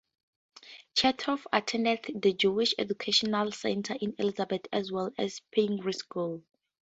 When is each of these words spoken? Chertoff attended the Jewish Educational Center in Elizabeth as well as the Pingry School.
Chertoff 0.95 1.45
attended 1.53 1.99
the 2.15 2.33
Jewish 2.33 2.73
Educational 2.79 3.51
Center 3.51 3.93
in 4.01 4.15
Elizabeth 4.17 4.65
as 4.73 4.91
well 4.91 5.13
as 5.15 5.41
the 5.53 5.61
Pingry 5.67 5.93
School. 5.93 6.41